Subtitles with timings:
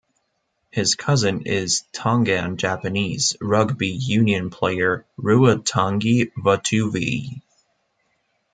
[0.71, 7.43] His cousin is Tongan-Japanese rugby union player Ruatangi Vatuvei.